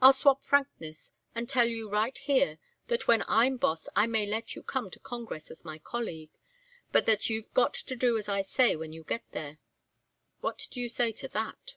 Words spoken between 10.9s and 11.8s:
to that?"